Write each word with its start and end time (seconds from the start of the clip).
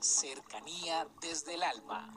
Cercanía 0.00 1.06
desde 1.20 1.54
el 1.54 1.62
alma. 1.62 2.12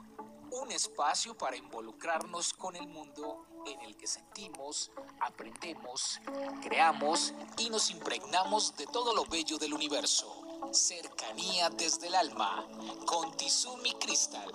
Un 0.50 0.72
espacio 0.72 1.36
para 1.36 1.56
involucrarnos 1.56 2.54
con 2.54 2.74
el 2.76 2.86
mundo 2.86 3.44
en 3.66 3.80
el 3.82 3.94
que 3.96 4.06
sentimos, 4.06 4.90
aprendemos, 5.20 6.20
creamos 6.62 7.34
y 7.58 7.68
nos 7.70 7.90
impregnamos 7.90 8.76
de 8.76 8.86
todo 8.86 9.14
lo 9.14 9.24
bello 9.26 9.58
del 9.58 9.74
universo. 9.74 10.42
Cercanía 10.72 11.68
desde 11.70 12.06
el 12.08 12.14
alma 12.14 12.66
con 13.06 13.36
Tizumi 13.36 13.94
Crystal. 13.94 14.52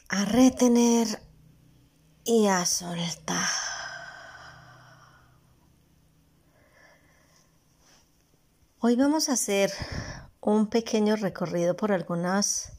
a 0.09 0.25
retener 0.25 1.23
y 2.25 2.47
a 2.47 2.65
soltar. 2.65 3.49
Hoy 8.79 8.95
vamos 8.95 9.29
a 9.29 9.33
hacer 9.33 9.73
un 10.41 10.69
pequeño 10.69 11.17
recorrido 11.17 11.77
por 11.77 11.91
algunas 11.91 12.73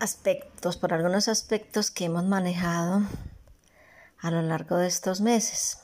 aspectos, 0.00 0.76
por 0.76 0.94
algunos 0.94 1.28
aspectos 1.28 1.90
que 1.90 2.06
hemos 2.06 2.24
manejado 2.24 3.02
a 4.18 4.30
lo 4.30 4.40
largo 4.42 4.76
de 4.76 4.86
estos 4.86 5.20
meses. 5.20 5.78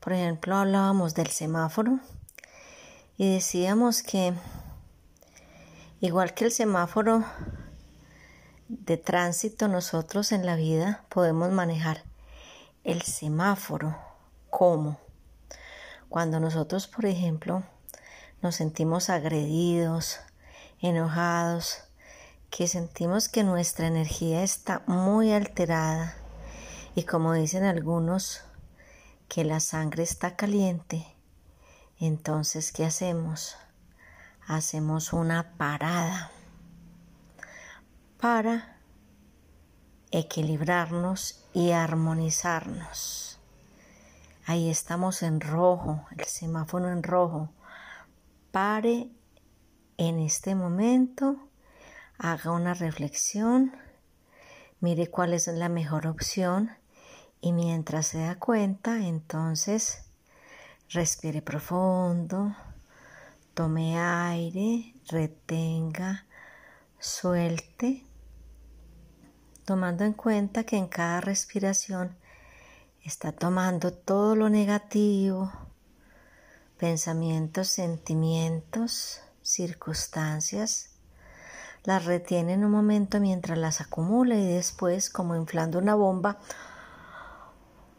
Por 0.00 0.12
ejemplo, 0.12 0.56
hablábamos 0.56 1.14
del 1.14 1.28
semáforo 1.28 2.00
y 3.16 3.32
decíamos 3.32 4.02
que 4.02 4.34
igual 6.04 6.34
que 6.34 6.44
el 6.44 6.52
semáforo 6.52 7.24
de 8.68 8.98
tránsito, 8.98 9.68
nosotros 9.68 10.32
en 10.32 10.44
la 10.44 10.54
vida 10.54 11.02
podemos 11.08 11.50
manejar 11.50 12.04
el 12.84 13.00
semáforo 13.00 13.96
como 14.50 14.98
cuando 16.10 16.40
nosotros, 16.40 16.88
por 16.88 17.06
ejemplo, 17.06 17.62
nos 18.42 18.56
sentimos 18.56 19.08
agredidos, 19.08 20.20
enojados, 20.78 21.84
que 22.50 22.68
sentimos 22.68 23.30
que 23.30 23.42
nuestra 23.42 23.86
energía 23.86 24.42
está 24.42 24.82
muy 24.86 25.32
alterada 25.32 26.16
y 26.94 27.04
como 27.04 27.32
dicen 27.32 27.64
algunos, 27.64 28.42
que 29.26 29.42
la 29.42 29.58
sangre 29.58 30.02
está 30.02 30.36
caliente, 30.36 31.06
entonces 31.98 32.72
¿qué 32.72 32.84
hacemos? 32.84 33.56
Hacemos 34.46 35.12
una 35.12 35.56
parada 35.56 36.30
para 38.20 38.78
equilibrarnos 40.10 41.44
y 41.54 41.70
armonizarnos. 41.70 43.40
Ahí 44.46 44.70
estamos 44.70 45.22
en 45.22 45.40
rojo, 45.40 46.06
el 46.16 46.24
semáforo 46.26 46.90
en 46.90 47.02
rojo. 47.02 47.48
Pare 48.50 49.08
en 49.96 50.18
este 50.18 50.54
momento 50.54 51.48
haga 52.18 52.52
una 52.52 52.74
reflexión, 52.74 53.72
mire 54.80 55.08
cuál 55.10 55.32
es 55.32 55.46
la 55.46 55.68
mejor 55.68 56.06
opción 56.06 56.70
y 57.40 57.52
mientras 57.52 58.08
se 58.08 58.18
da 58.18 58.38
cuenta, 58.38 59.06
entonces 59.06 60.04
respire 60.90 61.42
profundo, 61.42 62.54
tome 63.54 63.98
aire, 63.98 64.94
retenga, 65.08 66.26
suelte, 66.98 68.04
tomando 69.64 70.04
en 70.04 70.12
cuenta 70.12 70.64
que 70.64 70.76
en 70.76 70.88
cada 70.88 71.20
respiración 71.20 72.16
está 73.04 73.30
tomando 73.30 73.92
todo 73.92 74.34
lo 74.34 74.50
negativo, 74.50 75.52
pensamientos, 76.78 77.68
sentimientos, 77.68 79.20
circunstancias, 79.42 80.90
las 81.84 82.06
retiene 82.06 82.54
en 82.54 82.64
un 82.64 82.72
momento 82.72 83.20
mientras 83.20 83.56
las 83.56 83.80
acumula 83.80 84.34
y 84.34 84.48
después, 84.48 85.10
como 85.10 85.36
inflando 85.36 85.78
una 85.78 85.94
bomba, 85.94 86.40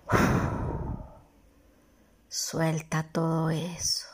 suelta 2.28 3.04
todo 3.04 3.52
eso. 3.52 4.05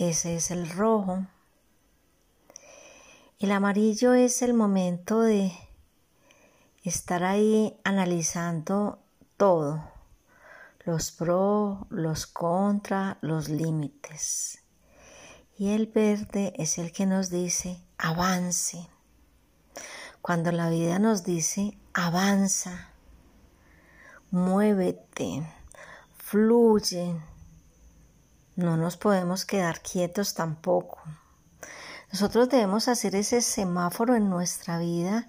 Ese 0.00 0.34
es 0.34 0.50
el 0.50 0.70
rojo. 0.70 1.26
El 3.38 3.52
amarillo 3.52 4.14
es 4.14 4.40
el 4.40 4.54
momento 4.54 5.20
de 5.20 5.52
estar 6.82 7.22
ahí 7.22 7.78
analizando 7.84 8.98
todo, 9.36 9.84
los 10.86 11.12
pros, 11.12 11.80
los 11.90 12.26
contra, 12.26 13.18
los 13.20 13.50
límites. 13.50 14.62
Y 15.58 15.74
el 15.74 15.86
verde 15.86 16.54
es 16.56 16.78
el 16.78 16.92
que 16.92 17.04
nos 17.04 17.28
dice 17.28 17.84
avance. 17.98 18.88
Cuando 20.22 20.50
la 20.50 20.70
vida 20.70 20.98
nos 20.98 21.24
dice 21.24 21.76
avanza, 21.92 22.88
muévete, 24.30 25.46
fluye, 26.16 27.20
no 28.56 28.76
nos 28.76 28.96
podemos 28.96 29.44
quedar 29.44 29.80
quietos 29.80 30.34
tampoco. 30.34 30.98
Nosotros 32.12 32.48
debemos 32.48 32.88
hacer 32.88 33.14
ese 33.14 33.40
semáforo 33.40 34.16
en 34.16 34.28
nuestra 34.28 34.78
vida 34.78 35.28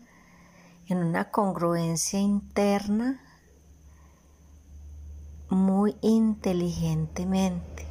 en 0.87 0.97
una 0.97 1.29
congruencia 1.29 2.19
interna 2.19 3.21
muy 5.49 5.95
inteligentemente. 6.01 7.85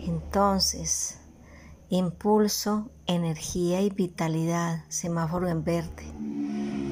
Entonces, 0.00 1.18
impulso, 1.88 2.90
energía 3.06 3.80
y 3.80 3.90
vitalidad, 3.90 4.84
semáforo 4.88 5.48
en 5.48 5.64
verde. 5.64 6.04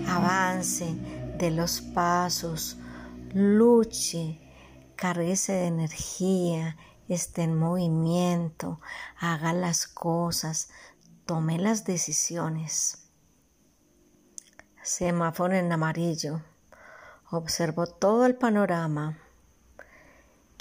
Avance 0.09 0.95
de 1.39 1.51
los 1.51 1.81
pasos, 1.81 2.77
luche, 3.33 4.41
carguese 4.97 5.53
de 5.53 5.67
energía, 5.67 6.77
esté 7.09 7.43
en 7.43 7.59
movimiento, 7.59 8.81
haga 9.19 9.53
las 9.53 9.87
cosas, 9.87 10.69
tome 11.27 11.59
las 11.59 11.85
decisiones. 11.85 13.09
Semáforo 14.83 15.55
en 15.55 15.71
amarillo. 15.73 16.43
Observo 17.31 17.87
todo 17.87 18.27
el 18.27 18.35
panorama 18.35 19.19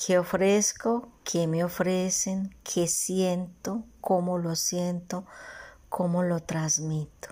¿Qué 0.03 0.18
ofrezco? 0.18 1.09
¿Qué 1.24 1.46
me 1.46 1.63
ofrecen? 1.63 2.56
¿Qué 2.63 2.88
siento? 2.88 3.84
¿Cómo 4.02 4.40
lo 4.40 4.56
siento? 4.56 5.25
¿Cómo 5.90 6.23
lo 6.23 6.40
transmito? 6.40 7.29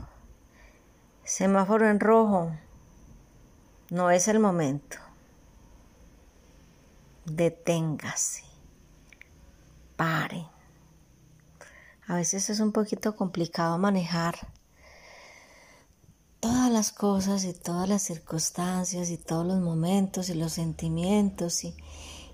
Semáforo 1.23 1.89
en 1.89 1.99
rojo. 1.99 2.51
No 3.89 4.11
es 4.11 4.27
el 4.27 4.39
momento. 4.39 4.97
Deténgase. 7.25 8.48
Pare. 9.99 10.47
A 12.07 12.15
veces 12.15 12.49
es 12.49 12.61
un 12.61 12.71
poquito 12.71 13.17
complicado 13.17 13.77
manejar 13.77 14.47
todas 16.39 16.71
las 16.71 16.93
cosas 16.93 17.43
y 17.43 17.51
todas 17.51 17.89
las 17.89 18.03
circunstancias 18.03 19.09
y 19.09 19.17
todos 19.17 19.45
los 19.45 19.59
momentos 19.59 20.29
y 20.29 20.35
los 20.35 20.53
sentimientos 20.53 21.65
y, 21.65 21.75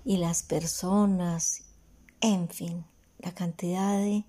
y 0.04 0.18
las 0.18 0.44
personas, 0.44 1.64
en 2.20 2.48
fin, 2.48 2.84
la 3.18 3.34
cantidad 3.34 3.98
de 3.98 4.24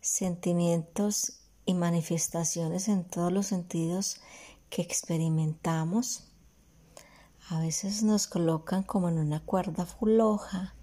sentimientos 0.00 1.40
y 1.66 1.74
manifestaciones 1.74 2.88
en 2.88 3.04
todos 3.04 3.30
los 3.30 3.48
sentidos 3.48 4.22
que 4.70 4.80
experimentamos, 4.80 6.24
a 7.50 7.60
veces 7.60 8.02
nos 8.02 8.26
colocan 8.26 8.82
como 8.82 9.10
en 9.10 9.18
una 9.18 9.44
cuerda 9.44 9.84
floja, 9.84 10.74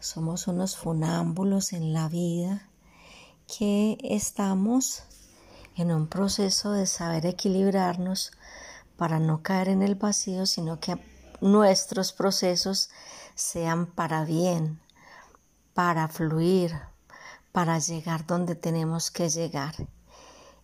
somos 0.00 0.46
unos 0.46 0.76
funámbulos 0.76 1.72
en 1.72 1.92
la 1.92 2.08
vida 2.08 2.68
que 3.46 3.98
estamos 4.02 5.04
en 5.76 5.92
un 5.92 6.06
proceso 6.08 6.72
de 6.72 6.86
saber 6.86 7.26
equilibrarnos 7.26 8.32
para 8.96 9.18
no 9.18 9.42
caer 9.42 9.68
en 9.68 9.82
el 9.82 9.94
vacío, 9.94 10.46
sino 10.46 10.80
que 10.80 10.98
nuestros 11.40 12.12
procesos 12.12 12.90
sean 13.34 13.86
para 13.86 14.24
bien, 14.24 14.80
para 15.74 16.08
fluir, 16.08 16.74
para 17.52 17.78
llegar 17.78 18.26
donde 18.26 18.54
tenemos 18.54 19.10
que 19.10 19.28
llegar. 19.28 19.74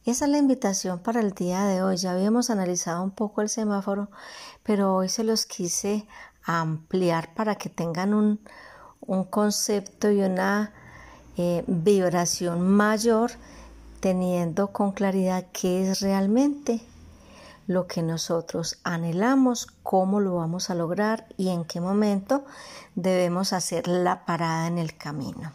Esa 0.05 0.25
es 0.25 0.31
la 0.31 0.38
invitación 0.38 0.99
para 0.99 1.20
el 1.20 1.32
día 1.32 1.64
de 1.64 1.82
hoy. 1.82 1.96
Ya 1.96 2.12
habíamos 2.12 2.50
analizado 2.50 3.05
un 3.05 3.12
poco 3.12 3.40
el 3.40 3.49
semáforo, 3.49 4.11
pero 4.62 4.96
hoy 4.96 5.08
se 5.08 5.23
los 5.23 5.46
quise 5.46 6.06
ampliar 6.43 7.35
para 7.35 7.55
que 7.55 7.69
tengan 7.69 8.14
un, 8.14 8.40
un 9.06 9.25
concepto 9.25 10.10
y 10.10 10.22
una 10.22 10.72
eh, 11.37 11.64
vibración 11.66 12.69
mayor, 12.69 13.32
teniendo 14.00 14.69
con 14.69 14.93
claridad 14.93 15.46
qué 15.52 15.90
es 15.90 16.00
realmente 16.00 16.81
lo 17.66 17.87
que 17.87 18.02
nosotros 18.02 18.78
anhelamos, 18.82 19.66
cómo 19.82 20.20
lo 20.20 20.37
vamos 20.37 20.70
a 20.70 20.75
lograr 20.75 21.26
y 21.37 21.49
en 21.49 21.64
qué 21.64 21.81
momento 21.81 22.44
debemos 22.94 23.52
hacer 23.52 23.87
la 23.87 24.25
parada 24.25 24.66
en 24.66 24.78
el 24.78 24.96
camino. 24.96 25.52